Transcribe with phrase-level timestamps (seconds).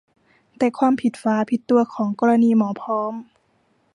[0.57, 3.13] แต่ความผิดฝาผิดตัวของกรณีหมอพร้อม